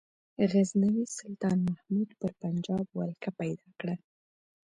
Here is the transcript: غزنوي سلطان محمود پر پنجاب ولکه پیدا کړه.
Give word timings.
غزنوي 0.51 1.05
سلطان 1.19 1.57
محمود 1.69 2.09
پر 2.19 2.31
پنجاب 2.41 2.85
ولکه 2.99 3.29
پیدا 3.39 3.67
کړه. 3.79 3.95